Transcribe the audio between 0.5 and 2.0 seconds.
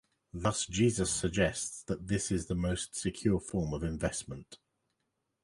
Jesus suggests